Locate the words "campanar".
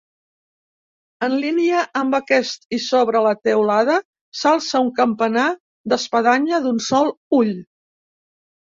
5.03-5.47